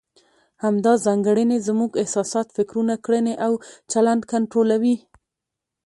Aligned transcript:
همدا 0.63 0.93
ځانګړنې 1.05 1.57
زموږ 1.67 1.91
احساسات، 2.01 2.47
فکرونه، 2.57 2.93
کړنې 3.05 3.33
او 3.45 3.53
چلند 3.91 4.21
کنټرولوي. 4.31 4.95